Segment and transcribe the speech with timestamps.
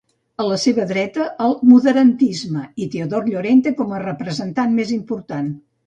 [0.43, 5.59] A la seva dreta, el moderantisme, i Teodor Llorente com a representant més important.